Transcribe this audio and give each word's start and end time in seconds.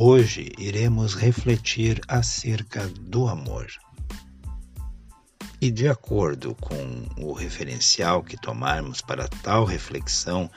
Hoje 0.00 0.52
iremos 0.56 1.14
refletir 1.14 2.00
acerca 2.06 2.86
do 2.86 3.26
amor. 3.26 3.66
E 5.60 5.72
de 5.72 5.88
acordo 5.88 6.54
com 6.54 7.08
o 7.16 7.32
referencial 7.32 8.22
que 8.22 8.36
tomarmos 8.36 9.00
para 9.00 9.26
tal 9.26 9.64
reflexão, 9.64 10.48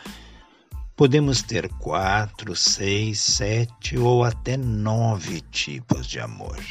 podemos 0.96 1.41
ter 1.41 1.68
quatro, 1.80 2.55
seis, 2.55 3.20
sete 3.20 3.98
ou 3.98 4.23
até 4.23 4.55
nove 4.55 5.41
tipos 5.49 6.05
de 6.05 6.20
amor. 6.20 6.63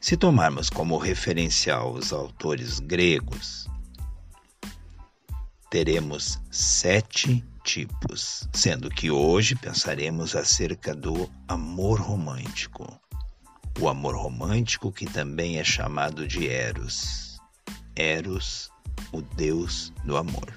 Se 0.00 0.16
tomarmos 0.16 0.70
como 0.70 0.96
referencial 0.96 1.92
os 1.92 2.12
autores 2.12 2.78
gregos, 2.78 3.68
teremos 5.68 6.38
sete 6.52 7.44
tipos, 7.64 8.46
sendo 8.52 8.90
que 8.90 9.10
hoje 9.10 9.56
pensaremos 9.56 10.36
acerca 10.36 10.94
do 10.94 11.28
amor 11.48 11.98
romântico. 11.98 13.00
O 13.80 13.88
amor 13.88 14.14
romântico 14.14 14.92
que 14.92 15.06
também 15.06 15.58
é 15.58 15.64
chamado 15.64 16.28
de 16.28 16.46
Eros. 16.46 17.40
Eros, 17.96 18.70
o 19.10 19.22
deus 19.22 19.92
do 20.04 20.16
amor. 20.16 20.52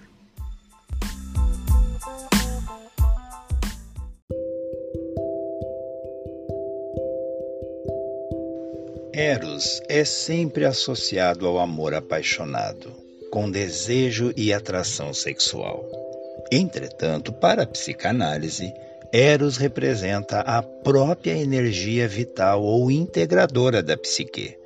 Eros 9.14 9.82
é 9.90 10.06
sempre 10.06 10.66
associado 10.66 11.48
ao 11.48 11.58
amor 11.58 11.96
apaixonado, 11.96 12.94
com 13.32 13.50
desejo 13.50 14.32
e 14.38 14.54
atração 14.54 15.12
sexual. 15.12 16.07
Entretanto, 16.52 17.34
para 17.34 17.64
a 17.64 17.68
psicanálise, 17.68 18.74
Eros 19.12 19.58
representa 19.58 20.40
a 20.42 20.62
própria 20.62 21.32
energia 21.38 22.08
vital 22.08 22.64
ou 22.64 22.90
integradora 22.90 23.84
da 23.84 23.98
psique, 23.98 24.58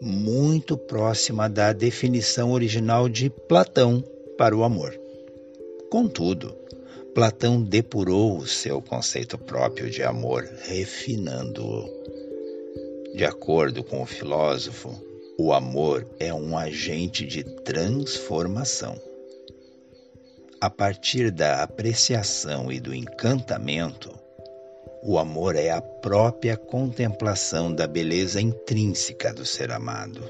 muito 0.00 0.76
próxima 0.76 1.48
da 1.48 1.72
definição 1.72 2.52
original 2.52 3.08
de 3.08 3.30
Platão 3.30 4.02
para 4.36 4.56
o 4.56 4.64
amor. 4.64 4.98
Contudo, 5.90 6.56
Platão 7.14 7.62
depurou 7.62 8.38
o 8.38 8.46
seu 8.46 8.82
conceito 8.82 9.38
próprio 9.38 9.90
de 9.90 10.02
amor, 10.02 10.48
refinando-o. 10.62 11.88
De 13.16 13.24
acordo 13.24 13.82
com 13.82 14.02
o 14.02 14.06
filósofo, 14.06 14.94
o 15.36 15.52
amor 15.52 16.06
é 16.18 16.32
um 16.34 16.56
agente 16.56 17.24
de 17.26 17.42
transformação 17.42 19.07
a 20.60 20.68
partir 20.68 21.30
da 21.30 21.62
apreciação 21.62 22.72
e 22.72 22.80
do 22.80 22.92
encantamento, 22.92 24.12
o 25.02 25.16
amor 25.16 25.54
é 25.54 25.70
a 25.70 25.80
própria 25.80 26.56
contemplação 26.56 27.72
da 27.72 27.86
beleza 27.86 28.40
intrínseca 28.40 29.32
do 29.32 29.44
ser 29.44 29.70
amado. 29.70 30.20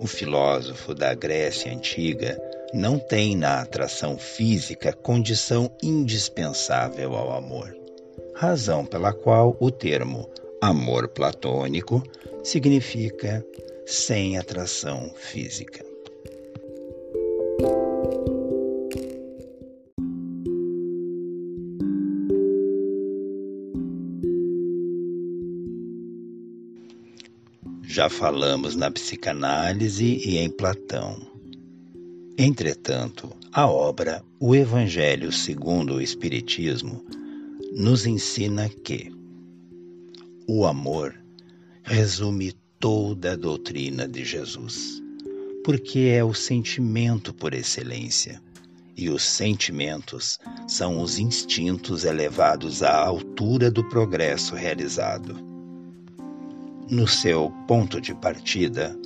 O 0.00 0.06
filósofo 0.08 0.92
da 0.92 1.14
Grécia 1.14 1.72
Antiga 1.72 2.36
não 2.72 2.98
tem 2.98 3.36
na 3.36 3.60
atração 3.60 4.18
física 4.18 4.92
condição 4.92 5.70
indispensável 5.80 7.14
ao 7.14 7.36
amor, 7.36 7.72
razão 8.34 8.84
pela 8.84 9.12
qual 9.12 9.56
o 9.60 9.70
termo 9.70 10.28
amor 10.60 11.06
platônico 11.06 12.02
significa 12.42 13.46
sem 13.86 14.36
atração 14.36 15.12
física. 15.14 15.93
Já 27.94 28.10
falamos 28.10 28.74
na 28.74 28.90
psicanálise 28.90 30.20
e 30.26 30.38
em 30.38 30.50
Platão. 30.50 31.16
Entretanto, 32.36 33.30
a 33.52 33.68
obra 33.68 34.20
O 34.40 34.52
Evangelho 34.52 35.30
segundo 35.30 35.94
o 35.94 36.02
Espiritismo 36.02 37.04
nos 37.72 38.04
ensina 38.04 38.68
que 38.68 39.12
o 40.48 40.66
amor 40.66 41.14
resume 41.84 42.52
toda 42.80 43.34
a 43.34 43.36
doutrina 43.36 44.08
de 44.08 44.24
Jesus, 44.24 45.00
porque 45.62 46.00
é 46.00 46.24
o 46.24 46.34
sentimento 46.34 47.32
por 47.32 47.54
excelência, 47.54 48.42
e 48.96 49.08
os 49.08 49.22
sentimentos 49.22 50.40
são 50.66 51.00
os 51.00 51.20
instintos 51.20 52.02
elevados 52.02 52.82
à 52.82 52.92
altura 52.92 53.70
do 53.70 53.88
progresso 53.88 54.56
realizado. 54.56 55.53
No 56.94 57.08
seu 57.08 57.50
ponto 57.66 58.00
de 58.00 58.14
partida, 58.14 58.96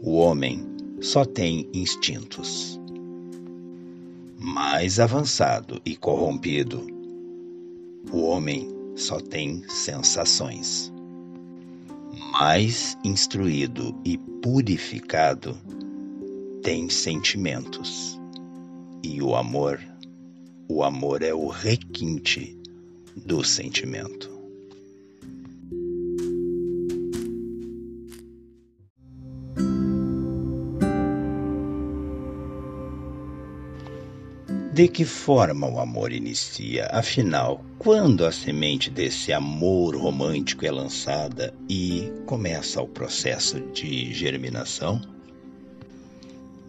o 0.00 0.12
homem 0.12 0.64
só 1.00 1.24
tem 1.24 1.68
instintos. 1.74 2.80
Mais 4.38 5.00
avançado 5.00 5.82
e 5.84 5.96
corrompido, 5.96 6.86
o 8.12 8.22
homem 8.22 8.68
só 8.94 9.18
tem 9.18 9.64
sensações. 9.68 10.92
Mais 12.30 12.96
instruído 13.02 13.92
e 14.04 14.16
purificado, 14.16 15.58
tem 16.62 16.88
sentimentos. 16.88 18.20
E 19.02 19.20
o 19.20 19.34
amor, 19.34 19.80
o 20.68 20.84
amor 20.84 21.22
é 21.22 21.34
o 21.34 21.48
requinte 21.48 22.56
do 23.16 23.42
sentimento. 23.42 24.31
De 34.72 34.88
que 34.88 35.04
forma 35.04 35.68
o 35.68 35.78
amor 35.78 36.12
inicia? 36.12 36.88
Afinal, 36.90 37.62
quando 37.78 38.24
a 38.24 38.32
semente 38.32 38.88
desse 38.88 39.30
amor 39.30 39.94
romântico 39.94 40.64
é 40.64 40.70
lançada 40.70 41.52
e 41.68 42.10
começa 42.24 42.80
o 42.80 42.88
processo 42.88 43.60
de 43.60 44.14
germinação? 44.14 44.98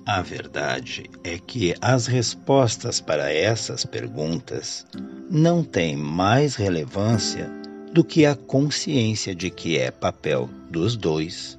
A 0.05 0.21
verdade 0.21 1.09
é 1.23 1.39
que 1.39 1.73
as 1.79 2.05
respostas 2.05 2.99
para 2.99 3.31
essas 3.31 3.85
perguntas 3.85 4.85
não 5.31 5.63
têm 5.63 5.95
mais 5.95 6.55
relevância 6.55 7.49
do 7.93 8.03
que 8.03 8.25
a 8.25 8.35
consciência 8.35 9.33
de 9.33 9.49
que 9.49 9.77
é 9.77 9.91
papel 9.91 10.49
dos 10.69 10.97
dois 10.97 11.57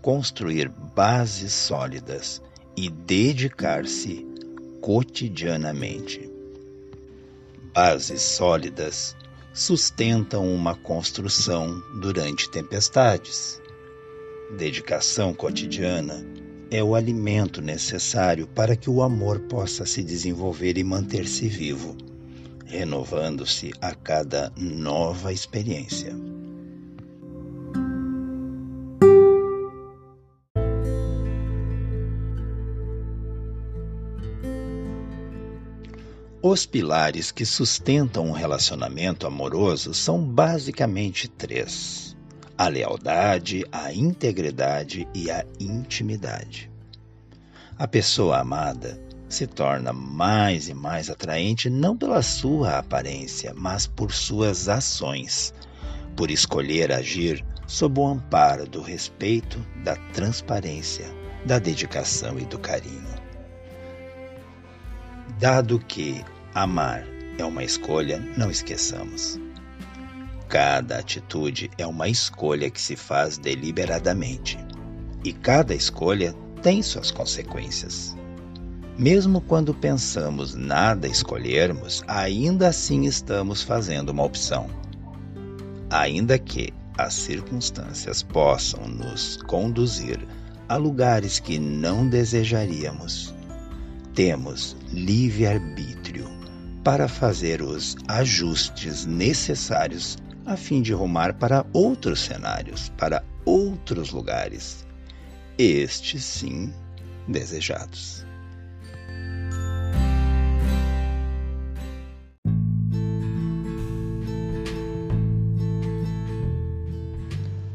construir 0.00 0.68
bases 0.94 1.52
sólidas 1.52 2.40
e 2.76 2.88
dedicar-se 2.88 4.29
cotidianamente. 4.80 6.30
Bases 7.74 8.22
sólidas 8.22 9.16
sustentam 9.52 10.52
uma 10.52 10.74
construção 10.74 11.82
durante 12.00 12.50
tempestades. 12.50 13.60
Dedicação 14.56 15.32
cotidiana 15.32 16.24
é 16.70 16.82
o 16.82 16.94
alimento 16.94 17.60
necessário 17.60 18.46
para 18.46 18.74
que 18.76 18.88
o 18.88 19.02
amor 19.02 19.40
possa 19.40 19.84
se 19.84 20.02
desenvolver 20.02 20.78
e 20.78 20.84
manter-se 20.84 21.48
vivo, 21.48 21.96
renovando-se 22.64 23.72
a 23.80 23.94
cada 23.94 24.52
nova 24.56 25.32
experiência. 25.32 26.39
Os 36.42 36.64
pilares 36.64 37.30
que 37.30 37.44
sustentam 37.44 38.26
um 38.26 38.32
relacionamento 38.32 39.26
amoroso 39.26 39.92
são 39.92 40.24
basicamente 40.24 41.28
três: 41.28 42.16
a 42.56 42.66
lealdade, 42.66 43.62
a 43.70 43.92
integridade 43.92 45.06
e 45.14 45.30
a 45.30 45.44
intimidade. 45.60 46.70
A 47.76 47.86
pessoa 47.86 48.38
amada 48.38 48.98
se 49.28 49.46
torna 49.46 49.92
mais 49.92 50.70
e 50.70 50.72
mais 50.72 51.10
atraente 51.10 51.68
não 51.68 51.94
pela 51.94 52.22
sua 52.22 52.78
aparência, 52.78 53.52
mas 53.54 53.86
por 53.86 54.10
suas 54.10 54.66
ações, 54.66 55.52
por 56.16 56.30
escolher 56.30 56.90
agir 56.90 57.44
sob 57.66 58.00
o 58.00 58.06
amparo 58.06 58.66
do 58.66 58.80
respeito, 58.80 59.62
da 59.84 59.94
transparência, 60.14 61.04
da 61.44 61.58
dedicação 61.58 62.38
e 62.38 62.46
do 62.46 62.58
carinho. 62.58 63.29
Dado 65.40 65.78
que 65.78 66.22
amar 66.54 67.02
é 67.38 67.44
uma 67.46 67.64
escolha, 67.64 68.22
não 68.36 68.50
esqueçamos. 68.50 69.40
Cada 70.50 70.98
atitude 70.98 71.70
é 71.78 71.86
uma 71.86 72.10
escolha 72.10 72.68
que 72.68 72.78
se 72.78 72.94
faz 72.94 73.38
deliberadamente, 73.38 74.58
e 75.24 75.32
cada 75.32 75.74
escolha 75.74 76.34
tem 76.60 76.82
suas 76.82 77.10
consequências. 77.10 78.14
Mesmo 78.98 79.40
quando 79.40 79.72
pensamos 79.72 80.54
nada 80.54 81.08
escolhermos, 81.08 82.04
ainda 82.06 82.68
assim 82.68 83.06
estamos 83.06 83.62
fazendo 83.62 84.10
uma 84.10 84.24
opção. 84.24 84.68
Ainda 85.88 86.38
que 86.38 86.68
as 86.98 87.14
circunstâncias 87.14 88.22
possam 88.22 88.86
nos 88.86 89.38
conduzir 89.38 90.18
a 90.68 90.76
lugares 90.76 91.38
que 91.38 91.58
não 91.58 92.06
desejaríamos, 92.06 93.32
temos 94.14 94.76
livre-arbítrio 94.92 96.28
para 96.84 97.08
fazer 97.08 97.62
os 97.62 97.96
ajustes 98.08 99.06
necessários 99.06 100.16
a 100.46 100.56
fim 100.56 100.82
de 100.82 100.92
rumar 100.92 101.34
para 101.34 101.64
outros 101.72 102.20
cenários, 102.20 102.90
para 102.96 103.22
outros 103.44 104.10
lugares, 104.10 104.86
estes 105.58 106.24
sim 106.24 106.72
desejados. 107.28 108.24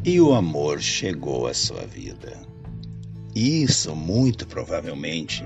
e 0.06 0.22
o 0.22 0.36
amor 0.36 0.80
chegou 0.80 1.48
à 1.48 1.54
sua 1.54 1.84
vida. 1.88 2.40
Isso, 3.34 3.96
muito 3.96 4.46
provavelmente, 4.46 5.44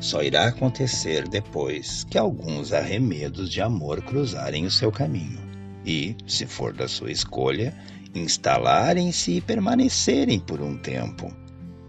só 0.00 0.22
irá 0.22 0.46
acontecer 0.48 1.28
depois 1.28 2.04
que 2.04 2.18
alguns 2.18 2.72
arremedos 2.72 3.50
de 3.50 3.60
amor 3.60 4.02
cruzarem 4.02 4.66
o 4.66 4.70
seu 4.70 4.90
caminho 4.90 5.40
e, 5.84 6.16
se 6.26 6.46
for 6.46 6.72
da 6.72 6.88
sua 6.88 7.12
escolha, 7.12 7.76
instalarem-se 8.14 9.32
e 9.32 9.40
permanecerem 9.40 10.40
por 10.40 10.60
um 10.60 10.76
tempo 10.76 11.32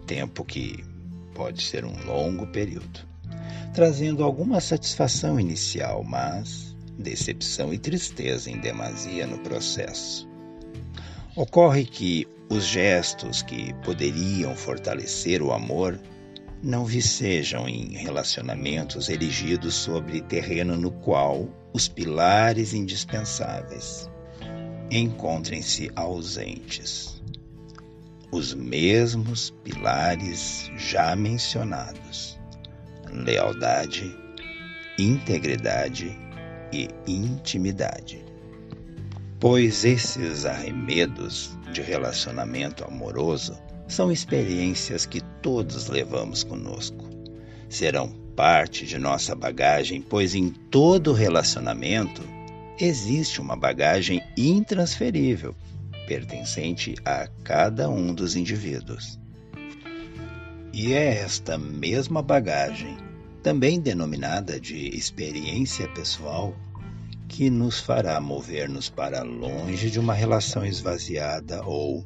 tempo 0.06 0.44
que 0.44 0.84
pode 1.34 1.62
ser 1.62 1.84
um 1.84 2.04
longo 2.04 2.46
período 2.48 3.12
trazendo 3.72 4.22
alguma 4.22 4.60
satisfação 4.60 5.40
inicial, 5.40 6.04
mas 6.04 6.76
decepção 6.98 7.72
e 7.72 7.78
tristeza 7.78 8.50
em 8.50 8.58
demasia 8.58 9.26
no 9.26 9.38
processo. 9.38 10.28
Ocorre 11.34 11.86
que 11.86 12.28
os 12.50 12.64
gestos 12.64 13.40
que 13.40 13.72
poderiam 13.82 14.54
fortalecer 14.54 15.40
o 15.40 15.52
amor 15.52 15.98
não 16.62 16.84
vicejam 16.84 17.68
em 17.68 17.96
relacionamentos 17.96 19.08
erigidos 19.08 19.74
sobre 19.74 20.20
terreno 20.20 20.76
no 20.76 20.90
qual 20.90 21.48
os 21.72 21.88
pilares 21.88 22.72
indispensáveis 22.72 24.08
encontrem-se 24.90 25.90
ausentes. 25.96 27.20
Os 28.30 28.54
mesmos 28.54 29.50
pilares 29.64 30.70
já 30.76 31.16
mencionados: 31.16 32.38
lealdade, 33.10 34.16
integridade 34.98 36.16
e 36.72 36.88
intimidade 37.06 38.32
pois 39.42 39.84
esses 39.84 40.46
arremedos 40.46 41.58
de 41.72 41.82
relacionamento 41.82 42.84
amoroso 42.84 43.58
são 43.86 44.10
experiências 44.10 45.06
que 45.06 45.20
todos 45.42 45.88
levamos 45.88 46.42
conosco. 46.42 47.08
Serão 47.68 48.08
parte 48.36 48.86
de 48.86 48.98
nossa 48.98 49.34
bagagem, 49.34 50.00
pois 50.00 50.34
em 50.34 50.48
todo 50.50 51.12
relacionamento 51.12 52.22
existe 52.78 53.40
uma 53.40 53.56
bagagem 53.56 54.22
intransferível, 54.36 55.54
pertencente 56.06 56.94
a 57.04 57.28
cada 57.44 57.88
um 57.88 58.14
dos 58.14 58.34
indivíduos. 58.34 59.18
E 60.72 60.92
é 60.92 61.18
esta 61.18 61.58
mesma 61.58 62.22
bagagem, 62.22 62.96
também 63.42 63.78
denominada 63.78 64.58
de 64.58 64.88
experiência 64.96 65.86
pessoal, 65.88 66.54
que 67.28 67.50
nos 67.50 67.78
fará 67.78 68.20
mover-nos 68.20 68.88
para 68.90 69.22
longe 69.22 69.90
de 69.90 69.98
uma 69.98 70.14
relação 70.14 70.64
esvaziada 70.64 71.62
ou 71.64 72.04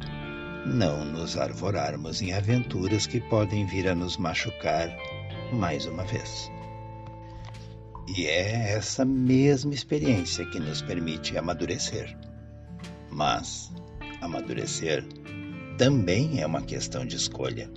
não 0.67 1.05
nos 1.05 1.37
arvorarmos 1.39 2.21
em 2.21 2.33
aventuras 2.33 3.07
que 3.07 3.21
podem 3.21 3.65
vir 3.65 3.89
a 3.89 3.95
nos 3.95 4.17
machucar 4.17 4.95
mais 5.53 5.87
uma 5.87 6.05
vez. 6.05 6.51
E 8.09 8.27
é 8.27 8.73
essa 8.73 9.05
mesma 9.05 9.73
experiência 9.73 10.45
que 10.47 10.59
nos 10.59 10.83
permite 10.83 11.39
amadurecer. 11.39 12.17
Mas 13.11 13.73
amadurecer 14.21 15.05
também 15.79 16.41
é 16.41 16.47
uma 16.47 16.63
questão 16.63 17.07
de 17.07 17.17
escolha. 17.17 17.71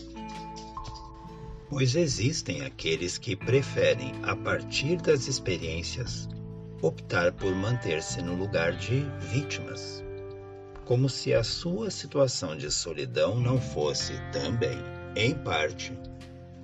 Pois 1.70 1.96
existem 1.96 2.62
aqueles 2.62 3.20
que 3.20 3.36
preferem, 3.36 4.14
a 4.24 4.36
partir 4.36 4.98
das 4.98 5.28
experiências, 5.28 6.28
optar 6.82 7.32
por 7.34 7.54
manter-se 7.54 8.22
no 8.24 8.36
lugar 8.36 8.74
de 8.74 9.06
vítimas, 9.32 10.04
como 10.90 11.08
se 11.08 11.36
a 11.36 11.44
sua 11.44 11.92
situação 11.92 12.58
de 12.58 12.72
solidão 12.72 13.40
não 13.40 13.62
fosse 13.62 14.14
também, 14.32 14.80
em 15.16 15.36
parte, 15.36 15.94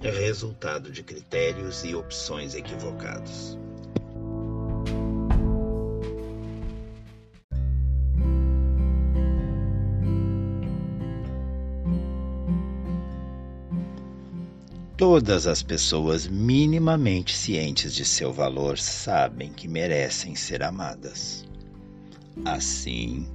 resultado 0.02 0.90
de 0.90 1.04
critérios 1.04 1.84
e 1.84 1.94
opções 1.94 2.56
equivocados. 2.56 3.56
Todas 14.98 15.46
as 15.46 15.62
pessoas 15.62 16.26
minimamente 16.26 17.38
cientes 17.38 17.94
de 17.94 18.04
seu 18.04 18.34
valor 18.34 18.80
sabem 18.80 19.54
que 19.54 19.68
merecem 19.68 20.36
ser 20.36 20.64
amadas. 20.64 21.46
Assim, 22.44 23.30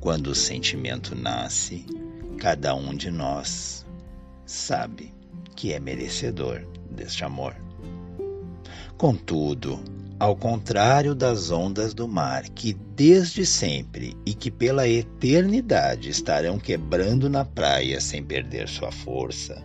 quando 0.00 0.28
o 0.28 0.34
sentimento 0.34 1.14
nasce, 1.14 1.84
cada 2.38 2.74
um 2.74 2.94
de 2.94 3.10
nós 3.10 3.84
sabe 4.46 5.12
que 5.54 5.72
é 5.74 5.78
merecedor 5.78 6.62
deste 6.90 7.22
amor. 7.22 7.54
Contudo, 8.96 9.78
ao 10.18 10.34
contrário 10.34 11.14
das 11.14 11.50
ondas 11.50 11.92
do 11.92 12.08
mar, 12.08 12.48
que 12.48 12.72
desde 12.96 13.44
sempre 13.44 14.16
e 14.24 14.34
que 14.34 14.50
pela 14.50 14.88
eternidade 14.88 16.08
estarão 16.08 16.58
quebrando 16.58 17.28
na 17.28 17.44
praia 17.44 18.00
sem 18.00 18.22
perder 18.22 18.68
sua 18.68 18.90
força, 18.90 19.62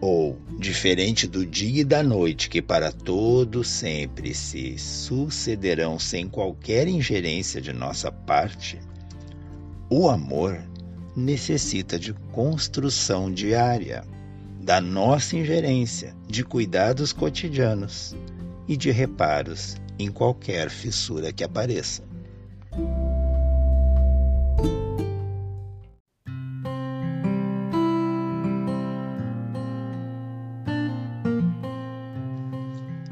ou, 0.00 0.38
diferente 0.58 1.26
do 1.26 1.44
dia 1.44 1.82
e 1.82 1.84
da 1.84 2.02
noite, 2.02 2.48
que 2.48 2.62
para 2.62 2.92
todo 2.92 3.64
sempre 3.64 4.34
se 4.34 4.78
sucederão 4.78 5.98
sem 5.98 6.28
qualquer 6.28 6.86
ingerência 6.86 7.60
de 7.60 7.72
nossa 7.72 8.12
parte, 8.12 8.78
o 9.90 10.08
amor 10.08 10.60
necessita 11.16 11.98
de 11.98 12.12
construção 12.32 13.32
diária, 13.32 14.04
da 14.60 14.80
nossa 14.80 15.36
ingerência, 15.36 16.14
de 16.26 16.44
cuidados 16.44 17.12
cotidianos 17.12 18.14
e 18.66 18.76
de 18.76 18.90
reparos 18.90 19.76
em 19.98 20.10
qualquer 20.10 20.68
fissura 20.68 21.32
que 21.32 21.42
apareça. 21.42 22.02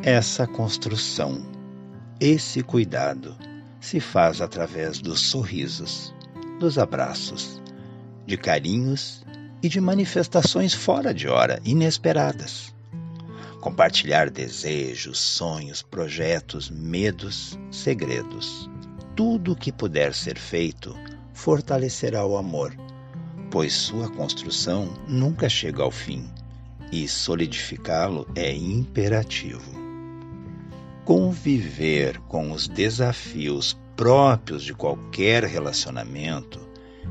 Essa 0.02 0.46
construção, 0.46 1.44
esse 2.20 2.62
cuidado, 2.62 3.34
se 3.80 3.98
faz 3.98 4.40
através 4.40 5.00
dos 5.00 5.20
sorrisos, 5.20 6.14
dos 6.58 6.78
abraços, 6.78 7.60
de 8.26 8.36
carinhos 8.36 9.24
e 9.62 9.68
de 9.68 9.80
manifestações 9.80 10.74
fora 10.74 11.12
de 11.12 11.28
hora, 11.28 11.60
inesperadas. 11.64 12.74
Compartilhar 13.60 14.30
desejos, 14.30 15.18
sonhos, 15.18 15.82
projetos, 15.82 16.70
medos, 16.70 17.58
segredos. 17.70 18.70
Tudo 19.14 19.52
o 19.52 19.56
que 19.56 19.72
puder 19.72 20.14
ser 20.14 20.38
feito 20.38 20.96
fortalecerá 21.32 22.24
o 22.24 22.36
amor, 22.36 22.74
pois 23.50 23.72
sua 23.72 24.08
construção 24.10 24.88
nunca 25.08 25.48
chega 25.48 25.82
ao 25.82 25.90
fim 25.90 26.28
e 26.92 27.08
solidificá-lo 27.08 28.28
é 28.34 28.54
imperativo. 28.54 29.84
Conviver 31.04 32.18
com 32.20 32.52
os 32.52 32.68
desafios 32.68 33.76
próprios 33.96 34.62
de 34.62 34.74
qualquer 34.74 35.44
relacionamento 35.44 36.60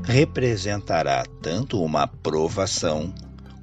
representará 0.02 1.24
tanto 1.42 1.82
uma 1.82 2.02
aprovação 2.02 3.12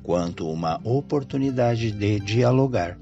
quanto 0.04 0.50
uma 0.50 0.80
oportunidade 0.84 1.92
de 1.92 2.20
dialogar. 2.20 3.00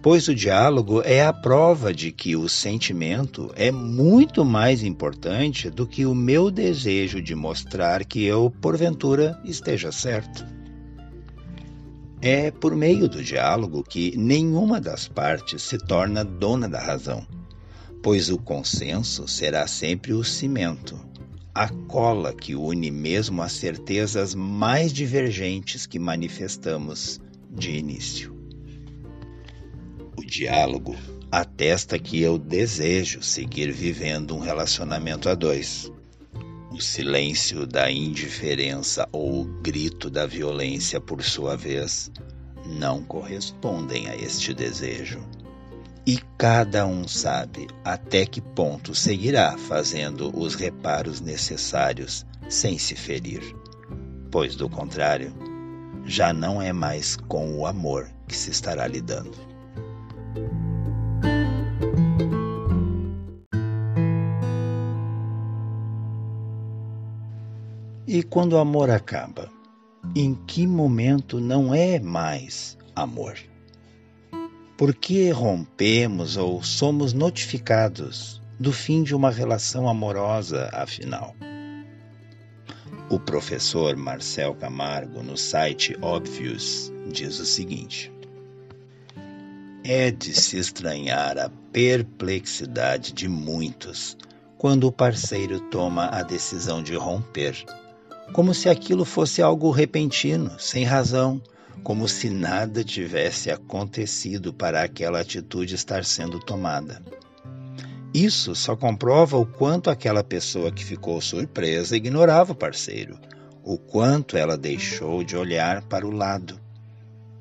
Pois 0.00 0.28
o 0.28 0.34
diálogo 0.34 1.00
é 1.02 1.24
a 1.24 1.32
prova 1.32 1.92
de 1.92 2.12
que 2.12 2.36
o 2.36 2.48
sentimento 2.48 3.50
é 3.56 3.72
muito 3.72 4.44
mais 4.44 4.82
importante 4.82 5.70
do 5.70 5.86
que 5.86 6.04
o 6.04 6.14
meu 6.14 6.50
desejo 6.50 7.22
de 7.22 7.34
mostrar 7.34 8.04
que 8.04 8.22
eu, 8.22 8.52
porventura, 8.60 9.40
esteja 9.44 9.90
certo. 9.90 10.46
É 12.20 12.50
por 12.50 12.76
meio 12.76 13.08
do 13.08 13.22
diálogo 13.22 13.82
que 13.82 14.16
nenhuma 14.16 14.80
das 14.80 15.08
partes 15.08 15.62
se 15.62 15.78
torna 15.78 16.22
dona 16.22 16.68
da 16.68 16.80
razão, 16.80 17.26
pois 18.04 18.28
o 18.28 18.36
consenso 18.36 19.26
será 19.26 19.66
sempre 19.66 20.12
o 20.12 20.22
cimento 20.22 20.94
a 21.54 21.68
cola 21.68 22.34
que 22.34 22.54
une 22.54 22.90
mesmo 22.90 23.40
as 23.40 23.52
certezas 23.52 24.34
mais 24.34 24.92
divergentes 24.92 25.86
que 25.86 25.98
manifestamos 25.98 27.18
de 27.50 27.70
início. 27.70 28.36
O 30.18 30.22
diálogo 30.22 30.94
atesta 31.32 31.98
que 31.98 32.20
eu 32.20 32.36
desejo 32.36 33.22
seguir 33.22 33.72
vivendo 33.72 34.36
um 34.36 34.40
relacionamento 34.40 35.30
a 35.30 35.34
dois. 35.34 35.90
O 36.70 36.82
silêncio 36.82 37.66
da 37.66 37.90
indiferença 37.90 39.08
ou 39.12 39.40
o 39.40 39.44
grito 39.62 40.10
da 40.10 40.26
violência, 40.26 41.00
por 41.00 41.22
sua 41.22 41.56
vez, 41.56 42.10
não 42.66 43.02
correspondem 43.02 44.08
a 44.08 44.16
este 44.16 44.52
desejo 44.52 45.24
e 46.06 46.18
cada 46.36 46.86
um 46.86 47.08
sabe 47.08 47.66
até 47.82 48.26
que 48.26 48.40
ponto 48.40 48.94
seguirá 48.94 49.56
fazendo 49.56 50.30
os 50.38 50.54
reparos 50.54 51.20
necessários 51.20 52.26
sem 52.48 52.78
se 52.78 52.94
ferir, 52.94 53.40
pois 54.30 54.54
do 54.54 54.68
contrário, 54.68 55.34
já 56.04 56.32
não 56.32 56.60
é 56.60 56.72
mais 56.72 57.16
com 57.16 57.56
o 57.56 57.66
amor 57.66 58.10
que 58.28 58.36
se 58.36 58.50
estará 58.50 58.86
lidando. 58.86 59.32
E 68.06 68.22
quando 68.22 68.52
o 68.52 68.58
amor 68.58 68.90
acaba, 68.90 69.50
em 70.14 70.34
que 70.34 70.66
momento 70.66 71.40
não 71.40 71.74
é 71.74 71.98
mais 71.98 72.76
amor? 72.94 73.38
Por 74.76 74.92
que 74.92 75.30
rompemos 75.30 76.36
ou 76.36 76.60
somos 76.60 77.12
notificados 77.12 78.42
do 78.58 78.72
fim 78.72 79.04
de 79.04 79.14
uma 79.14 79.30
relação 79.30 79.88
amorosa, 79.88 80.68
afinal? 80.72 81.36
O 83.08 83.20
professor 83.20 83.94
Marcel 83.94 84.52
Camargo, 84.56 85.22
no 85.22 85.36
site 85.36 85.96
Obvious, 86.02 86.92
diz 87.06 87.38
o 87.38 87.46
seguinte: 87.46 88.12
É 89.84 90.10
de 90.10 90.34
se 90.34 90.58
estranhar 90.58 91.38
a 91.38 91.48
perplexidade 91.70 93.12
de 93.12 93.28
muitos 93.28 94.16
quando 94.58 94.88
o 94.88 94.92
parceiro 94.92 95.60
toma 95.70 96.06
a 96.06 96.24
decisão 96.24 96.82
de 96.82 96.96
romper, 96.96 97.64
como 98.32 98.52
se 98.52 98.68
aquilo 98.68 99.04
fosse 99.04 99.40
algo 99.40 99.70
repentino, 99.70 100.58
sem 100.58 100.82
razão 100.82 101.40
como 101.82 102.08
se 102.08 102.30
nada 102.30 102.84
tivesse 102.84 103.50
acontecido 103.50 104.52
para 104.52 104.82
aquela 104.82 105.20
atitude 105.20 105.74
estar 105.74 106.04
sendo 106.04 106.38
tomada. 106.38 107.02
Isso 108.14 108.54
só 108.54 108.76
comprova 108.76 109.36
o 109.36 109.44
quanto 109.44 109.90
aquela 109.90 110.22
pessoa 110.22 110.70
que 110.70 110.84
ficou 110.84 111.20
surpresa 111.20 111.96
ignorava 111.96 112.52
o 112.52 112.56
parceiro, 112.56 113.18
o 113.64 113.76
quanto 113.76 114.36
ela 114.36 114.56
deixou 114.56 115.24
de 115.24 115.36
olhar 115.36 115.82
para 115.82 116.06
o 116.06 116.10
lado, 116.10 116.60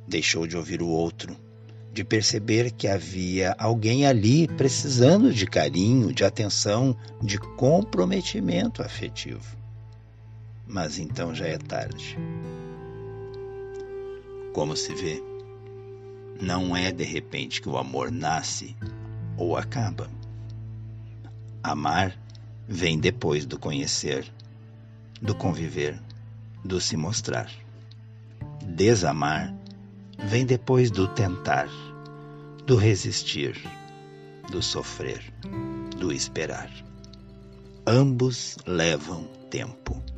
deixou 0.07 0.47
de 0.47 0.57
ouvir 0.57 0.81
o 0.81 0.87
outro, 0.87 1.37
de 1.93 2.03
perceber 2.03 2.71
que 2.71 2.87
havia 2.87 3.55
alguém 3.59 4.07
ali 4.07 4.47
precisando 4.47 5.31
de 5.31 5.45
carinho, 5.45 6.11
de 6.11 6.25
atenção, 6.25 6.97
de 7.21 7.37
comprometimento 7.37 8.81
afetivo. 8.81 9.55
Mas 10.65 10.97
então 10.97 11.35
já 11.35 11.45
é 11.45 11.57
tarde. 11.59 12.17
Como 14.53 14.77
se 14.77 14.93
vê, 14.93 15.21
não 16.39 16.77
é 16.77 16.91
de 16.91 17.03
repente 17.03 17.59
que 17.59 17.67
o 17.67 17.77
amor 17.77 18.11
nasce 18.11 18.75
ou 19.35 19.57
acaba. 19.57 20.07
Amar 21.63 22.15
vem 22.67 22.99
depois 22.99 23.47
do 23.47 23.57
conhecer, 23.57 24.31
do 25.19 25.33
conviver, 25.33 25.99
do 26.63 26.79
se 26.79 26.95
mostrar. 26.95 27.49
Desamar 28.63 29.53
vem 30.19 30.45
depois 30.45 30.91
do 30.91 31.07
tentar, 31.07 31.67
do 32.67 32.75
resistir, 32.75 33.59
do 34.51 34.61
sofrer, 34.61 35.33
do 35.97 36.11
esperar. 36.11 36.69
Ambos 37.87 38.57
levam 38.67 39.23
tempo. 39.49 40.12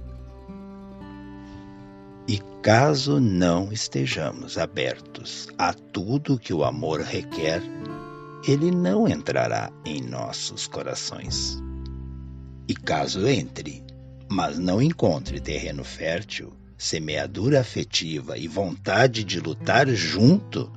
Caso 2.65 3.19
não 3.19 3.71
estejamos 3.71 4.57
abertos 4.57 5.47
a 5.55 5.71
tudo 5.71 6.39
que 6.39 6.51
o 6.51 6.63
amor 6.63 6.99
requer, 7.01 7.61
ele 8.47 8.71
não 8.71 9.07
entrará 9.07 9.71
em 9.85 10.01
nossos 10.01 10.65
corações. 10.65 11.61
E 12.67 12.73
caso 12.73 13.27
entre, 13.27 13.83
mas 14.27 14.57
não 14.57 14.81
encontre 14.81 15.39
terreno 15.39 15.83
fértil, 15.83 16.53
semeadura 16.75 17.61
afetiva 17.61 18.35
e 18.35 18.47
vontade 18.47 19.23
de 19.23 19.39
lutar 19.39 19.87
junto, 19.89 20.73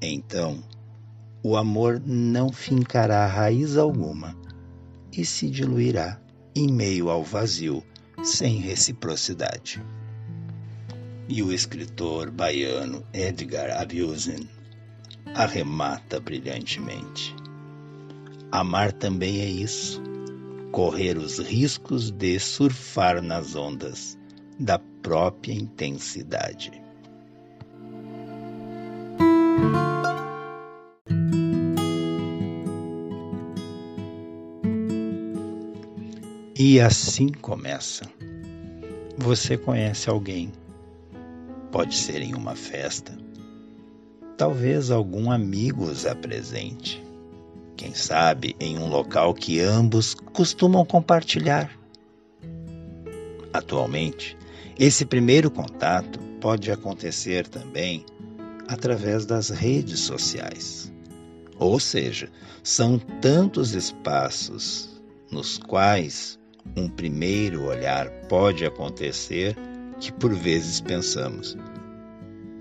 então 0.00 0.62
o 1.42 1.56
amor 1.56 2.00
não 2.06 2.52
fincará 2.52 3.26
raiz 3.26 3.76
alguma 3.76 4.36
e 5.10 5.24
se 5.24 5.50
diluirá 5.50 6.20
em 6.54 6.70
meio 6.70 7.10
ao 7.10 7.24
vazio 7.24 7.82
sem 8.22 8.58
reciprocidade 8.58 9.82
e 11.28 11.42
o 11.42 11.52
escritor 11.52 12.30
baiano 12.30 13.04
Edgar 13.12 13.70
Abusen 13.80 14.48
arremata 15.34 16.20
brilhantemente. 16.20 17.34
Amar 18.50 18.92
também 18.92 19.40
é 19.40 19.46
isso, 19.46 20.00
correr 20.70 21.18
os 21.18 21.38
riscos 21.38 22.10
de 22.10 22.38
surfar 22.38 23.20
nas 23.20 23.54
ondas 23.54 24.16
da 24.58 24.78
própria 24.78 25.52
intensidade. 25.52 26.72
E 36.58 36.80
assim 36.80 37.28
começa. 37.28 38.04
Você 39.18 39.58
conhece 39.58 40.08
alguém 40.08 40.50
Pode 41.70 41.96
ser 41.96 42.22
em 42.22 42.34
uma 42.34 42.54
festa. 42.54 43.16
Talvez 44.36 44.90
algum 44.90 45.30
amigo 45.30 45.84
os 45.84 46.06
apresente. 46.06 47.02
Quem 47.76 47.94
sabe 47.94 48.56
em 48.58 48.78
um 48.78 48.88
local 48.88 49.34
que 49.34 49.60
ambos 49.60 50.14
costumam 50.14 50.84
compartilhar. 50.84 51.70
Atualmente, 53.52 54.36
esse 54.78 55.04
primeiro 55.04 55.50
contato 55.50 56.18
pode 56.40 56.70
acontecer 56.70 57.46
também 57.48 58.04
através 58.68 59.24
das 59.24 59.48
redes 59.48 60.00
sociais. 60.00 60.92
Ou 61.58 61.80
seja, 61.80 62.30
são 62.62 62.98
tantos 62.98 63.72
espaços 63.72 65.00
nos 65.30 65.56
quais 65.58 66.38
um 66.76 66.88
primeiro 66.88 67.64
olhar 67.64 68.10
pode 68.28 68.64
acontecer 68.64 69.56
que 70.00 70.12
por 70.12 70.34
vezes 70.34 70.80
pensamos, 70.80 71.56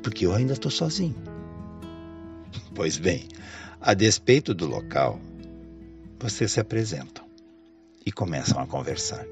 porque 0.01 0.25
eu 0.25 0.33
ainda 0.33 0.53
estou 0.53 0.71
sozinho. 0.71 1.15
Pois 2.73 2.97
bem, 2.97 3.27
a 3.79 3.93
despeito 3.93 4.53
do 4.53 4.65
local, 4.65 5.19
vocês 6.19 6.51
se 6.51 6.59
apresentam 6.59 7.25
e 8.05 8.11
começam 8.11 8.59
a 8.59 8.67
conversar. 8.67 9.25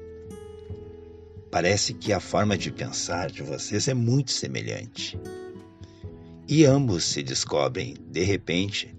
Parece 1.50 1.94
que 1.94 2.12
a 2.12 2.20
forma 2.20 2.56
de 2.58 2.70
pensar 2.70 3.30
de 3.30 3.42
vocês 3.42 3.86
é 3.86 3.94
muito 3.94 4.32
semelhante. 4.32 5.18
E 6.48 6.64
ambos 6.64 7.04
se 7.04 7.22
descobrem, 7.22 7.94
de 8.10 8.24
repente, 8.24 8.94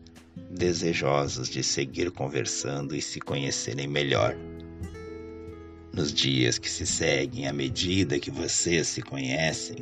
desejosos 0.50 1.50
de 1.50 1.62
seguir 1.62 2.12
conversando 2.12 2.95
e 2.95 3.01
se 3.01 3.19
conhecerem 3.19 3.88
melhor 3.88 4.35
nos 5.95 6.11
dias 6.11 6.57
que 6.57 6.69
se 6.69 6.85
seguem, 6.85 7.47
à 7.47 7.53
medida 7.53 8.19
que 8.19 8.29
vocês 8.29 8.87
se 8.87 9.01
conhecem, 9.01 9.77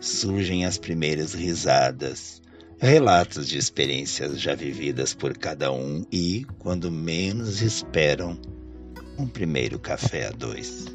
surgem 0.00 0.64
as 0.64 0.78
primeiras 0.78 1.34
risadas, 1.34 2.40
relatos 2.78 3.48
de 3.48 3.58
experiências 3.58 4.40
já 4.40 4.54
vividas 4.54 5.14
por 5.14 5.36
cada 5.36 5.72
um 5.72 6.06
e, 6.12 6.46
quando 6.60 6.92
menos 6.92 7.60
esperam, 7.60 8.38
um 9.18 9.26
primeiro 9.26 9.80
café 9.80 10.28
a 10.28 10.30
dois. 10.30 10.86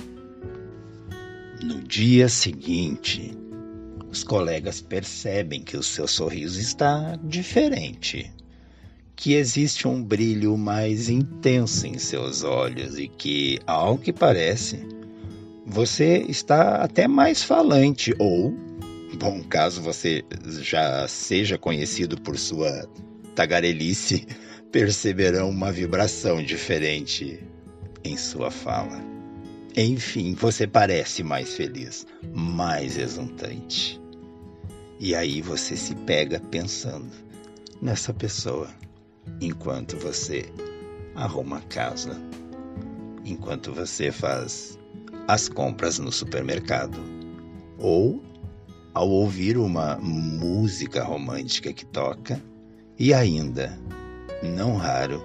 No 1.62 1.82
dia 1.82 2.30
seguinte, 2.30 3.38
os 4.10 4.24
colegas 4.24 4.80
percebem 4.80 5.62
que 5.62 5.76
o 5.76 5.84
seu 5.84 6.08
sorriso 6.08 6.58
está 6.60 7.18
diferente, 7.22 8.32
que 9.18 9.34
existe 9.34 9.88
um 9.88 10.02
brilho 10.02 10.56
mais 10.56 11.10
intenso 11.10 11.88
em 11.88 11.98
seus 11.98 12.44
olhos 12.44 13.00
e 13.00 13.08
que, 13.08 13.60
ao 13.66 13.98
que 13.98 14.14
parece, 14.14 14.80
você 15.66 16.20
está 16.30 16.84
até 16.84 17.08
mais 17.08 17.42
falante 17.42 18.14
ou, 18.20 18.52
bom, 19.18 19.44
caso 19.44 19.82
você 19.82 20.24
já 20.62 21.08
seja 21.08 21.58
conhecido 21.58 22.22
por 22.22 22.38
sua 22.38 22.88
tagarelice, 23.34 24.28
perceberão 24.72 25.50
uma 25.50 25.72
vibração 25.72 26.44
diferente 26.44 27.44
em 28.04 28.16
sua 28.16 28.52
fala. 28.52 29.04
Enfim, 29.76 30.36
você 30.36 30.68
parece 30.68 31.24
mais 31.24 31.56
feliz, 31.56 32.06
mais 32.36 32.98
exultante. 33.00 34.00
E 35.00 35.16
aí 35.16 35.42
você 35.42 35.76
se 35.76 35.96
pega 35.96 36.40
pensando 36.40 37.12
nessa 37.82 38.14
pessoa 38.14 38.70
enquanto 39.42 39.98
você 39.98 40.46
arruma 41.16 41.58
a 41.58 41.62
casa, 41.62 42.20
enquanto 43.26 43.74
você 43.74 44.12
faz 44.12 44.78
as 45.28 45.50
compras 45.50 46.00
no 46.00 46.12
supermercado 46.12 46.98
ou 47.78 48.24
ao 48.94 49.10
ouvir 49.10 49.58
uma 49.58 49.98
música 49.98 51.04
romântica 51.04 51.72
que 51.74 51.86
toca 51.86 52.42
e 52.98 53.14
ainda, 53.14 53.78
não 54.42 54.76
raro, 54.76 55.22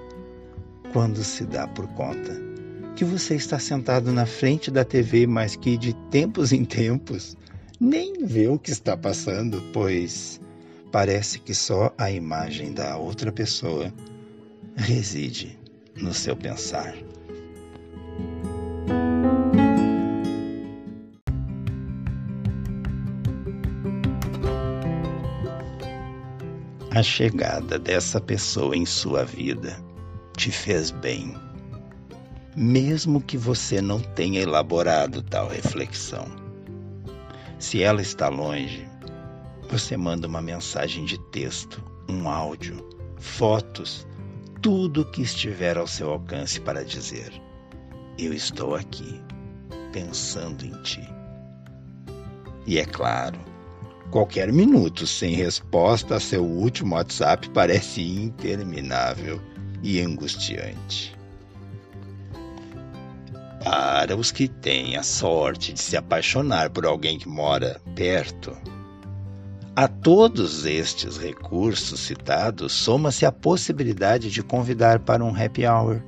quando 0.93 1.25
se 1.25 1.45
dá 1.45 1.67
por 1.67 1.87
conta 1.89 2.53
que 2.95 3.05
você 3.05 3.35
está 3.35 3.59
sentado 3.59 4.13
na 4.13 4.27
frente 4.27 4.71
da 4.71 4.85
TV, 4.85 5.27
mas 5.27 5.57
que 5.57 5.79
de 5.79 5.95
tempos 6.11 6.53
em 6.53 6.65
tempos 6.65 7.37
nem 7.81 8.25
vê 8.25 8.49
o 8.49 8.59
que 8.59 8.71
está 8.71 8.97
passando, 8.97 9.63
pois 9.73 10.41
parece 10.93 11.41
que 11.41 11.55
só 11.55 11.93
a 11.99 12.11
imagem 12.11 12.73
da 12.73 12.97
outra 12.97 13.33
pessoa 13.33 13.93
reside 14.77 15.59
no 15.97 16.15
seu 16.15 16.37
pensar. 16.37 16.95
A 26.91 27.03
chegada 27.03 27.79
dessa 27.79 28.21
pessoa 28.21 28.77
em 28.77 28.85
sua 28.85 29.25
vida 29.25 29.77
te 30.37 30.53
fez 30.53 30.91
bem 30.91 31.35
mesmo 32.55 33.21
que 33.21 33.39
você 33.39 33.81
não 33.81 33.99
tenha 33.99 34.41
elaborado 34.41 35.23
tal 35.23 35.49
reflexão. 35.49 36.27
Se 37.59 37.83
ela 37.83 38.03
está 38.03 38.29
longe, 38.29 38.87
você 39.73 39.97
manda 39.97 40.29
uma 40.29 40.43
mensagem 40.43 41.03
de 41.07 41.19
texto, 41.31 41.83
um 42.07 42.29
áudio, 42.29 42.87
fotos, 43.17 44.07
tudo 44.61 45.01
o 45.01 45.11
que 45.11 45.23
estiver 45.23 45.79
ao 45.79 45.87
seu 45.87 46.11
alcance 46.11 46.61
para 46.61 46.85
dizer: 46.85 47.33
Eu 48.19 48.35
estou 48.35 48.75
aqui, 48.75 49.19
pensando 49.91 50.67
em 50.67 50.83
ti. 50.83 51.03
E 52.67 52.79
é 52.79 52.85
claro, 52.85 53.39
qualquer 54.11 54.53
minuto 54.53 55.07
sem 55.07 55.33
resposta 55.35 56.17
a 56.17 56.21
seu 56.21 56.45
último 56.45 56.95
WhatsApp 56.95 57.49
parece 57.49 58.03
interminável 58.03 59.41
e 59.83 60.03
angustiante. 60.03 61.17
Para 63.65 64.15
os 64.19 64.31
que 64.31 64.49
têm 64.49 64.99
a 64.99 65.03
sorte 65.03 65.73
de 65.73 65.81
se 65.81 65.97
apaixonar 65.97 66.69
por 66.69 66.85
alguém 66.85 67.19
que 67.19 67.27
mora 67.27 67.81
perto, 67.95 68.55
a 69.75 69.89
todos 69.89 70.67
estes 70.67 71.17
recursos 71.17 72.01
citados 72.01 72.73
soma-se 72.73 73.25
a 73.25 73.33
possibilidade 73.33 74.31
de 74.31 74.43
convidar 74.43 74.99
para 74.99 75.25
um 75.25 75.35
happy 75.35 75.67
hour, 75.67 76.03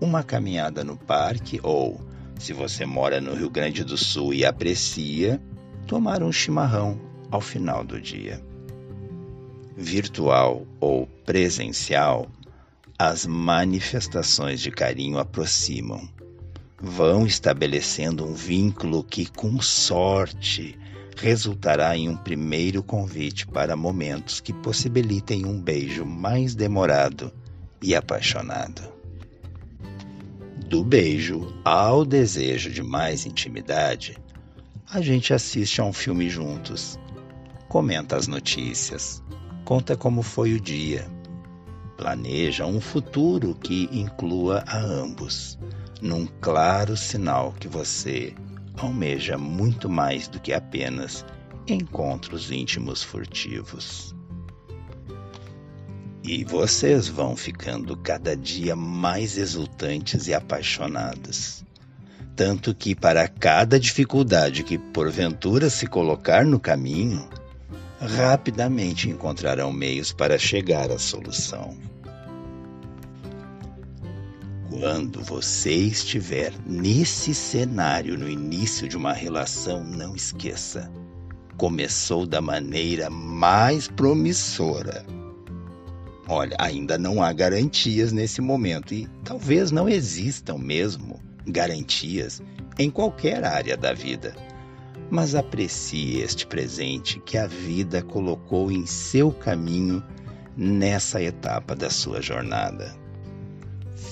uma 0.00 0.22
caminhada 0.22 0.84
no 0.84 0.98
parque 0.98 1.58
ou, 1.62 1.98
se 2.38 2.52
você 2.52 2.84
mora 2.84 3.18
no 3.18 3.34
Rio 3.34 3.48
Grande 3.48 3.84
do 3.84 3.96
Sul 3.96 4.34
e 4.34 4.44
aprecia, 4.44 5.40
tomar 5.86 6.22
um 6.22 6.30
chimarrão 6.30 7.00
ao 7.30 7.40
final 7.40 7.82
do 7.82 7.98
dia. 7.98 8.44
Virtual 9.74 10.66
ou 10.78 11.06
presencial, 11.24 12.28
as 12.98 13.24
manifestações 13.24 14.60
de 14.60 14.70
carinho 14.70 15.18
aproximam 15.18 16.06
vão 16.82 17.26
estabelecendo 17.26 18.24
um 18.24 18.32
vínculo 18.32 19.04
que, 19.04 19.26
com 19.26 19.60
sorte, 19.60 20.78
resultará 21.20 21.94
em 21.96 22.08
um 22.08 22.16
primeiro 22.16 22.82
convite 22.82 23.46
para 23.46 23.76
momentos 23.76 24.40
que 24.40 24.54
possibilitem 24.54 25.44
um 25.44 25.60
beijo 25.60 26.06
mais 26.06 26.54
demorado 26.54 27.30
e 27.82 27.94
apaixonado. 27.94 28.82
Do 30.66 30.82
beijo 30.82 31.52
ao 31.62 32.06
desejo 32.06 32.70
de 32.70 32.82
mais 32.82 33.26
intimidade, 33.26 34.16
a 34.90 35.02
gente 35.02 35.34
assiste 35.34 35.80
a 35.80 35.84
um 35.84 35.92
filme 35.92 36.30
juntos, 36.30 36.98
comenta 37.68 38.16
as 38.16 38.26
notícias, 38.26 39.22
conta 39.64 39.96
como 39.96 40.22
foi 40.22 40.54
o 40.54 40.60
dia, 40.60 41.06
planeja 41.98 42.64
um 42.64 42.80
futuro 42.80 43.54
que 43.54 43.90
inclua 43.92 44.64
a 44.66 44.78
ambos 44.78 45.58
num 46.00 46.26
claro 46.40 46.96
sinal 46.96 47.52
que 47.60 47.68
você 47.68 48.34
almeja 48.80 49.36
muito 49.36 49.88
mais 49.88 50.28
do 50.28 50.40
que 50.40 50.52
apenas 50.52 51.24
encontros 51.66 52.50
íntimos 52.50 53.02
furtivos. 53.02 54.14
E 56.22 56.44
vocês 56.44 57.08
vão 57.08 57.34
ficando 57.36 57.96
cada 57.96 58.36
dia 58.36 58.76
mais 58.76 59.36
exultantes 59.36 60.26
e 60.26 60.34
apaixonados. 60.34 61.64
Tanto 62.36 62.74
que, 62.74 62.94
para 62.94 63.26
cada 63.26 63.78
dificuldade 63.78 64.62
que 64.62 64.78
porventura 64.78 65.68
se 65.68 65.86
colocar 65.86 66.44
no 66.44 66.60
caminho, 66.60 67.28
rapidamente 68.00 69.10
encontrarão 69.10 69.72
meios 69.72 70.12
para 70.12 70.38
chegar 70.38 70.90
à 70.90 70.98
solução. 70.98 71.76
Quando 74.70 75.20
você 75.20 75.72
estiver 75.72 76.52
nesse 76.64 77.34
cenário 77.34 78.16
no 78.16 78.30
início 78.30 78.88
de 78.88 78.96
uma 78.96 79.12
relação, 79.12 79.82
não 79.82 80.14
esqueça. 80.14 80.88
Começou 81.56 82.24
da 82.24 82.40
maneira 82.40 83.10
mais 83.10 83.88
promissora. 83.88 85.04
Olha, 86.28 86.56
ainda 86.60 86.96
não 86.96 87.20
há 87.20 87.32
garantias 87.32 88.12
nesse 88.12 88.40
momento 88.40 88.94
e 88.94 89.08
talvez 89.24 89.72
não 89.72 89.88
existam 89.88 90.56
mesmo 90.56 91.20
garantias 91.48 92.40
em 92.78 92.88
qualquer 92.88 93.42
área 93.42 93.76
da 93.76 93.92
vida. 93.92 94.36
Mas 95.10 95.34
aprecie 95.34 96.20
este 96.20 96.46
presente 96.46 97.18
que 97.26 97.36
a 97.36 97.48
vida 97.48 98.02
colocou 98.02 98.70
em 98.70 98.86
seu 98.86 99.32
caminho 99.32 100.00
nessa 100.56 101.20
etapa 101.20 101.74
da 101.74 101.90
sua 101.90 102.22
jornada. 102.22 102.99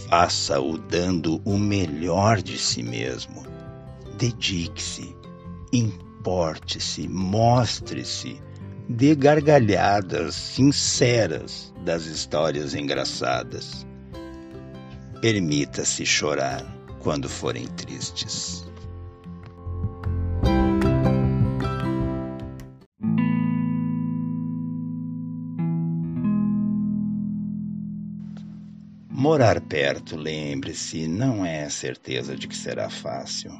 Faça-o 0.08 0.78
dando 0.78 1.40
o 1.44 1.58
melhor 1.58 2.40
de 2.40 2.56
si 2.56 2.82
mesmo. 2.82 3.46
Dedique-se, 4.16 5.14
importe-se, 5.72 7.06
mostre-se, 7.06 8.40
dê 8.88 9.14
gargalhadas 9.14 10.34
sinceras 10.34 11.74
das 11.84 12.06
histórias 12.06 12.74
engraçadas. 12.74 13.86
Permita-se 15.20 16.06
chorar 16.06 16.64
quando 17.00 17.28
forem 17.28 17.66
tristes. 17.66 18.67
Morar 29.28 29.60
perto, 29.60 30.16
lembre-se, 30.16 31.06
não 31.06 31.44
é 31.44 31.68
certeza 31.68 32.34
de 32.34 32.48
que 32.48 32.56
será 32.56 32.88
fácil. 32.88 33.52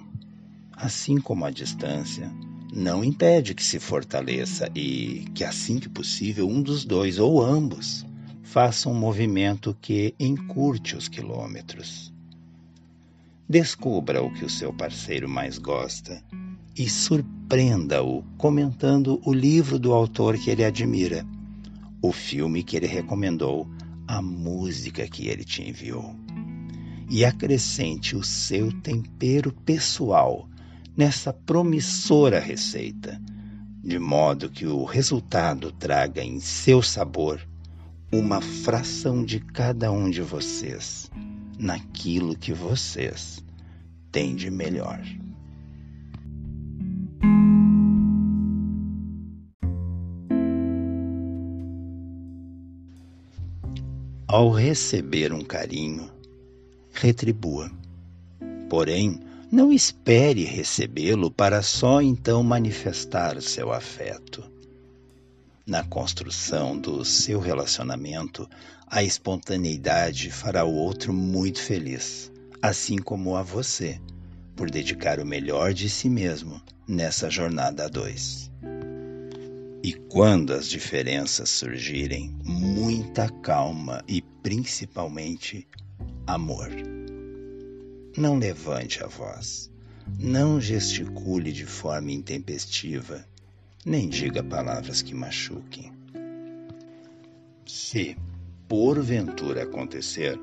Assim 0.73 1.21
como 1.21 1.45
a 1.45 1.51
distância, 1.51 2.33
não 2.73 3.05
impede 3.05 3.55
que 3.55 3.63
se 3.63 3.79
fortaleça 3.79 4.71
e 4.75 5.27
que, 5.35 5.45
assim 5.45 5.79
que 5.79 5.87
possível, 5.87 6.49
um 6.49 6.63
dos 6.63 6.87
dois 6.87 7.19
ou 7.19 7.45
ambos 7.45 8.03
faça 8.43 8.89
um 8.89 8.95
movimento 8.95 9.77
que 9.79 10.15
encurte 10.19 10.97
os 10.97 11.07
quilômetros. 11.07 12.11
Descubra 13.47 14.23
o 14.23 14.33
que 14.33 14.47
o 14.47 14.51
seu 14.51 14.73
parceiro 14.73 15.29
mais 15.29 15.59
gosta 15.59 16.25
e 16.75 16.89
surpreenda-o 16.89 18.23
comentando 18.39 19.21
o 19.23 19.35
livro 19.35 19.79
do 19.79 19.93
autor 19.93 20.39
que 20.39 20.49
ele 20.49 20.65
admira, 20.65 21.27
o 22.01 22.11
filme 22.11 22.63
que 22.63 22.75
ele 22.75 22.87
recomendou, 22.87 23.69
a 24.09 24.23
música 24.23 25.07
que 25.07 25.29
ele 25.29 25.45
te 25.45 25.63
enviou. 25.63 26.17
E 27.11 27.25
acrescente 27.25 28.17
o 28.17 28.25
seu 28.25 28.73
tempero 28.81 29.53
pessoal 29.53 30.49
nessa 30.97 31.33
promissora 31.33 32.41
receita, 32.41 33.21
de 33.85 33.99
modo 33.99 34.51
que 34.51 34.67
o 34.67 34.85
resultado 34.85 35.71
traga 35.71 36.23
em 36.23 36.41
seu 36.41 36.83
sabor 36.83 37.47
uma 38.11 38.41
fração 38.41 39.25
de 39.25 39.39
cada 39.39 39.93
um 39.93 40.11
de 40.11 40.23
vocês 40.23 41.11
naquilo 41.59 42.37
que 42.37 42.53
vocês 42.53 43.45
têm 44.11 44.35
de 44.35 44.51
melhor. 44.51 45.01
Ao 54.31 54.51
receber 54.51 55.33
um 55.33 55.41
carinho, 55.41 56.11
retribua. 56.93 57.71
Porém, 58.69 59.19
não 59.51 59.73
espere 59.73 60.45
recebê-lo 60.45 61.31
para 61.31 61.63
só 61.63 62.03
então 62.03 62.43
manifestar 62.43 63.39
o 63.39 63.41
seu 63.41 63.73
afeto. 63.73 64.45
Na 65.67 65.83
construção 65.83 66.79
do 66.79 67.07
seu 67.07 67.41
relacionamento, 67.41 68.47
a 68.87 69.03
espontaneidade 69.03 70.31
fará 70.31 70.63
o 70.63 70.75
outro 70.75 71.11
muito 71.11 71.63
feliz, 71.63 72.31
assim 72.61 72.99
como 72.99 73.35
a 73.35 73.43
você, 73.43 73.99
por 74.55 74.71
dedicar 74.71 75.21
o 75.21 75.27
melhor 75.27 75.73
de 75.73 75.89
si 75.89 76.11
mesmo 76.11 76.61
nessa 76.87 77.31
jornada 77.31 77.87
a 77.87 77.89
dois. 77.89 78.51
E 79.83 79.93
quando 79.93 80.53
as 80.53 80.69
diferenças 80.69 81.51
surgirem, 81.51 82.37
muita 82.45 83.29
calma 83.29 84.03
e 84.09 84.21
principalmente 84.43 85.69
amor. 86.27 86.69
Não 88.17 88.37
levante 88.37 89.05
a 89.05 89.07
voz, 89.07 89.71
não 90.19 90.61
gesticule 90.61 91.53
de 91.53 91.65
forma 91.65 92.11
intempestiva, 92.11 93.25
nem 93.87 94.09
diga 94.09 94.43
palavras 94.43 95.01
que 95.01 95.15
machuquem. 95.15 95.93
Se 97.65 98.17
porventura 98.67 99.63
acontecer, 99.63 100.37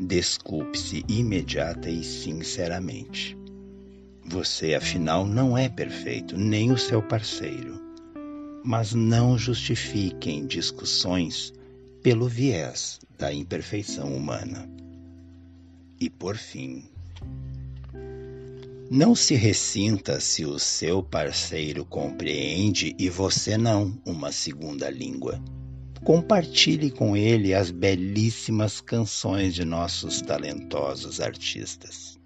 desculpe-se 0.00 1.04
imediata 1.06 1.90
e 1.90 2.02
sinceramente. 2.02 3.36
Você, 4.24 4.74
afinal, 4.74 5.26
não 5.26 5.56
é 5.56 5.68
perfeito, 5.68 6.38
nem 6.38 6.72
o 6.72 6.78
seu 6.78 7.02
parceiro 7.02 7.83
mas 8.64 8.94
não 8.94 9.36
justifiquem 9.36 10.46
discussões 10.46 11.52
pelo 12.02 12.26
viés 12.26 12.98
da 13.18 13.30
imperfeição 13.30 14.16
humana. 14.16 14.66
E 16.00 16.08
por 16.08 16.38
fim, 16.38 16.82
não 18.90 19.14
se 19.14 19.34
ressinta 19.34 20.18
se 20.18 20.46
o 20.46 20.58
seu 20.58 21.02
parceiro 21.02 21.84
compreende 21.84 22.96
e 22.98 23.10
você 23.10 23.58
não 23.58 23.98
uma 24.04 24.32
segunda 24.32 24.88
língua. 24.88 25.38
Compartilhe 26.02 26.90
com 26.90 27.14
ele 27.14 27.52
as 27.52 27.70
belíssimas 27.70 28.80
canções 28.80 29.54
de 29.54 29.64
nossos 29.64 30.22
talentosos 30.22 31.20
artistas. 31.20 32.18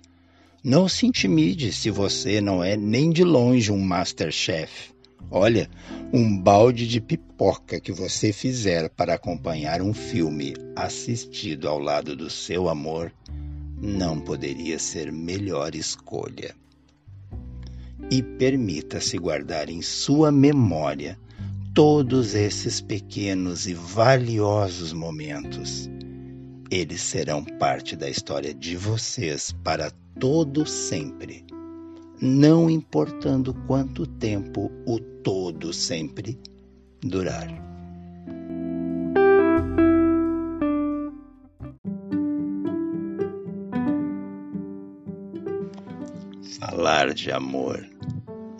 Não 0.62 0.88
se 0.88 1.05
intimide 1.07 1.72
se 1.72 1.90
você 1.90 2.40
não 2.40 2.62
é 2.62 2.77
nem 2.77 3.11
de 3.11 3.24
longe 3.24 3.72
um 3.72 3.81
masterchef 3.81 4.96
Olha, 5.31 5.68
um 6.12 6.40
balde 6.40 6.88
de 6.88 7.00
pipoca 7.00 7.78
que 7.78 7.92
você 7.92 8.33
fizer 8.33 8.88
para 8.88 9.14
acompanhar 9.14 9.83
um 9.83 9.92
filme 9.92 10.54
assistido 10.74 11.68
ao 11.68 11.78
lado 11.78 12.16
do 12.16 12.31
seu 12.31 12.68
amor 12.68 13.12
não 13.81 14.18
poderia 14.18 14.78
ser 14.78 15.12
melhor 15.12 15.74
escolha. 15.74 16.54
E 18.11 18.22
permita-se 18.22 19.18
guardar 19.18 19.68
em 19.68 19.83
sua 19.83 20.33
memória 20.33 21.18
todos 21.74 22.35
esses 22.35 22.81
pequenos 22.81 23.66
e 23.66 23.74
valiosos 23.74 24.94
momentos. 24.94 25.90
Eles 26.70 27.02
serão 27.02 27.44
parte 27.44 27.94
da 27.94 28.09
história 28.09 28.54
de 28.54 28.76
vocês 28.76 29.54
para 29.62 29.90
todo 30.18 30.66
sempre 30.66 31.44
não 32.20 32.68
importando 32.68 33.54
quanto 33.66 34.07
tempo 34.07 34.72
o 34.87 34.98
todo 34.98 35.72
sempre 35.72 36.38
durar. 37.00 37.48
Falar 46.59 47.14
de 47.14 47.31
amor 47.31 47.87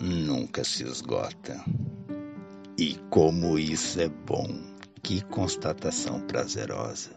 nunca 0.01 0.63
se 0.63 0.83
esgota. 0.83 1.63
E 2.77 2.95
como 3.09 3.59
isso 3.59 3.99
é 3.99 4.07
bom, 4.07 4.47
que 5.03 5.21
constatação 5.21 6.21
prazerosa. 6.21 7.11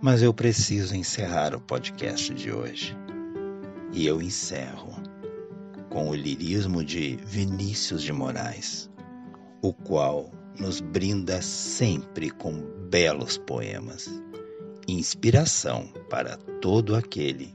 Mas 0.00 0.22
eu 0.22 0.32
preciso 0.32 0.94
encerrar 0.94 1.54
o 1.54 1.60
podcast 1.60 2.32
de 2.32 2.52
hoje. 2.52 2.96
E 3.94 4.06
eu 4.08 4.20
encerro 4.20 4.92
com 5.88 6.10
o 6.10 6.14
lirismo 6.16 6.84
de 6.84 7.14
Vinícius 7.24 8.02
de 8.02 8.12
Moraes, 8.12 8.90
o 9.62 9.72
qual 9.72 10.32
nos 10.58 10.80
brinda 10.80 11.40
sempre 11.40 12.28
com 12.28 12.60
belos 12.90 13.38
poemas, 13.38 14.10
inspiração 14.88 15.86
para 16.10 16.36
todo 16.60 16.96
aquele 16.96 17.54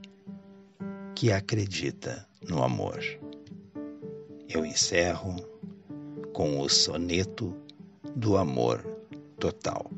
que 1.14 1.30
acredita 1.30 2.26
no 2.42 2.64
amor. 2.64 3.04
Eu 4.48 4.66
encerro 4.66 5.36
com 6.32 6.62
o 6.62 6.70
soneto 6.70 7.54
do 8.16 8.38
amor 8.38 8.82
total. 9.38 9.92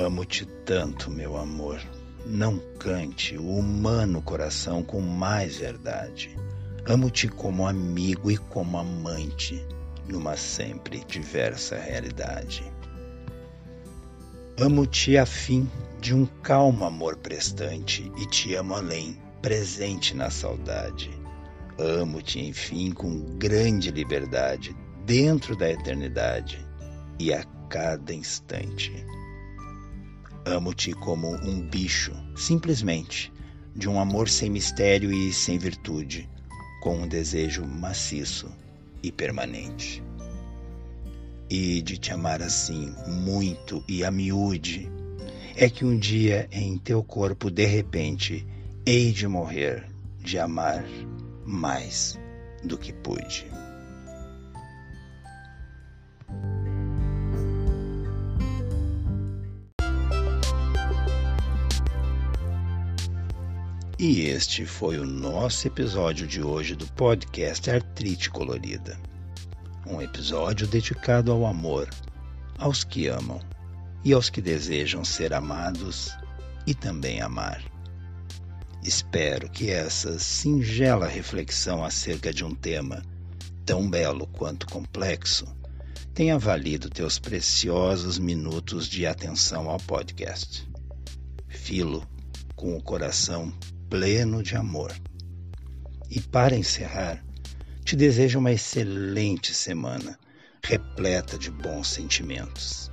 Amo-te 0.00 0.46
tanto, 0.64 1.10
meu 1.10 1.36
amor. 1.36 1.78
Não 2.24 2.58
cante 2.78 3.36
o 3.36 3.58
humano 3.58 4.22
coração 4.22 4.82
com 4.82 4.98
mais 4.98 5.56
verdade. 5.56 6.34
Amo-te 6.86 7.28
como 7.28 7.68
amigo 7.68 8.30
e 8.30 8.38
como 8.38 8.78
amante, 8.78 9.62
numa 10.08 10.38
sempre 10.38 11.04
diversa 11.06 11.76
realidade. 11.76 12.64
Amo-te 14.58 15.18
a 15.18 15.26
fim 15.26 15.70
de 16.00 16.14
um 16.14 16.24
calmo 16.24 16.86
amor 16.86 17.18
prestante 17.18 18.10
e 18.16 18.26
te 18.26 18.54
amo 18.54 18.76
além, 18.76 19.20
presente 19.42 20.16
na 20.16 20.30
saudade. 20.30 21.10
Amo-te, 21.78 22.40
enfim, 22.40 22.90
com 22.90 23.36
grande 23.36 23.90
liberdade, 23.90 24.74
dentro 25.04 25.54
da 25.54 25.70
eternidade 25.70 26.66
e 27.18 27.34
a 27.34 27.44
cada 27.68 28.14
instante. 28.14 29.04
Amo-te 30.44 30.92
como 30.92 31.34
um 31.44 31.60
bicho, 31.60 32.12
simplesmente, 32.34 33.32
de 33.76 33.88
um 33.88 34.00
amor 34.00 34.28
sem 34.28 34.48
mistério 34.48 35.12
e 35.12 35.32
sem 35.32 35.58
virtude, 35.58 36.28
com 36.82 37.02
um 37.02 37.06
desejo 37.06 37.64
maciço 37.66 38.50
e 39.02 39.12
permanente. 39.12 40.02
E 41.48 41.82
de 41.82 41.98
te 41.98 42.12
amar 42.12 42.42
assim, 42.42 42.94
muito 43.06 43.84
e 43.86 44.02
a 44.02 44.10
miúde, 44.10 44.90
é 45.56 45.68
que 45.68 45.84
um 45.84 45.98
dia 45.98 46.48
em 46.50 46.78
teu 46.78 47.02
corpo, 47.02 47.50
de 47.50 47.66
repente, 47.66 48.46
hei 48.86 49.12
de 49.12 49.28
morrer 49.28 49.86
de 50.18 50.38
amar 50.38 50.84
mais 51.44 52.18
do 52.64 52.78
que 52.78 52.92
pude. 52.92 53.46
E 64.02 64.22
este 64.22 64.64
foi 64.64 64.98
o 64.98 65.04
nosso 65.04 65.66
episódio 65.66 66.26
de 66.26 66.42
hoje 66.42 66.74
do 66.74 66.86
podcast 66.92 67.70
Artrite 67.70 68.30
Colorida. 68.30 68.98
Um 69.86 70.00
episódio 70.00 70.66
dedicado 70.66 71.30
ao 71.30 71.44
amor, 71.44 71.86
aos 72.56 72.82
que 72.82 73.08
amam 73.08 73.42
e 74.02 74.14
aos 74.14 74.30
que 74.30 74.40
desejam 74.40 75.04
ser 75.04 75.34
amados 75.34 76.16
e 76.66 76.74
também 76.74 77.20
amar. 77.20 77.62
Espero 78.82 79.50
que 79.50 79.68
essa 79.68 80.18
singela 80.18 81.06
reflexão 81.06 81.84
acerca 81.84 82.32
de 82.32 82.42
um 82.42 82.54
tema 82.54 83.02
tão 83.66 83.86
belo 83.86 84.26
quanto 84.28 84.66
complexo 84.66 85.46
tenha 86.14 86.38
valido 86.38 86.88
teus 86.88 87.18
preciosos 87.18 88.18
minutos 88.18 88.88
de 88.88 89.04
atenção 89.04 89.68
ao 89.68 89.76
podcast. 89.76 90.66
Filo 91.48 92.08
com 92.56 92.74
o 92.74 92.82
coração 92.82 93.52
pleno 93.90 94.40
de 94.40 94.56
amor. 94.56 94.92
E 96.08 96.20
para 96.20 96.56
encerrar, 96.56 97.22
te 97.84 97.96
desejo 97.96 98.38
uma 98.38 98.52
excelente 98.52 99.52
semana, 99.52 100.16
repleta 100.62 101.36
de 101.36 101.50
bons 101.50 101.88
sentimentos. 101.88 102.90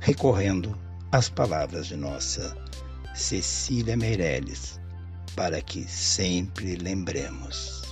Recorrendo 0.00 0.76
às 1.12 1.28
palavras 1.28 1.86
de 1.86 1.96
nossa 1.96 2.56
Cecília 3.14 3.98
Meirelles, 3.98 4.80
para 5.36 5.60
que 5.60 5.84
sempre 5.86 6.76
lembremos. 6.76 7.82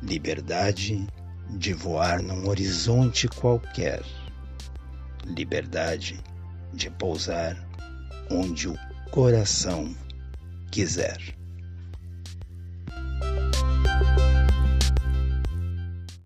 Liberdade 0.00 1.06
de 1.50 1.74
voar 1.74 2.22
num 2.22 2.48
horizonte 2.48 3.26
qualquer. 3.26 4.02
Liberdade 5.24 6.22
de 6.72 6.88
pousar 6.88 7.56
onde 8.30 8.68
o 8.68 8.78
coração 9.10 9.94
quiser. 10.72 11.41